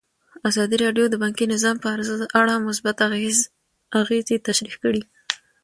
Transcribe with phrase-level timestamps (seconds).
[0.49, 1.87] ازادي راډیو د بانکي نظام په
[2.41, 2.97] اړه مثبت
[3.99, 5.01] اغېزې تشریح کړي.